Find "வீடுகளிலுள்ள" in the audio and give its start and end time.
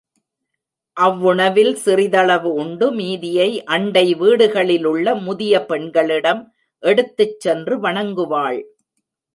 4.15-5.15